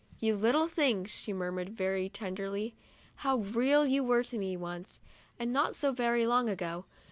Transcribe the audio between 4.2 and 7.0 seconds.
to me, once; and not so very long ago.